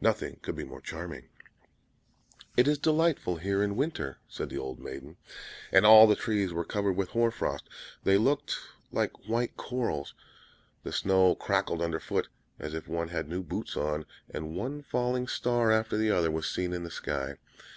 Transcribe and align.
Nothing 0.00 0.40
could 0.42 0.56
be 0.56 0.64
more 0.64 0.80
charming. 0.80 1.28
"It 2.56 2.66
is 2.66 2.76
delightful 2.76 3.36
here 3.36 3.62
in 3.62 3.76
winter!" 3.76 4.18
said 4.26 4.48
the 4.48 4.56
little 4.56 4.74
maiden. 4.74 5.16
And 5.70 5.86
all 5.86 6.08
the 6.08 6.16
trees 6.16 6.52
were 6.52 6.64
covered 6.64 6.94
with 6.94 7.10
hoar 7.10 7.30
frost; 7.30 7.68
they 8.02 8.18
looked 8.18 8.56
like 8.90 9.28
white 9.28 9.56
corals; 9.56 10.12
the 10.82 10.90
snow 10.90 11.36
crackled 11.36 11.82
under 11.82 12.00
foot, 12.00 12.26
as 12.58 12.74
if 12.74 12.88
one 12.88 13.10
had 13.10 13.28
new 13.28 13.44
boots 13.44 13.76
on; 13.76 14.06
and 14.28 14.56
one 14.56 14.82
falling 14.82 15.28
star 15.28 15.70
after 15.70 15.96
the 15.96 16.10
other 16.10 16.32
was 16.32 16.50
seen 16.50 16.72
in 16.72 16.82
the 16.82 16.90
sky. 16.90 17.36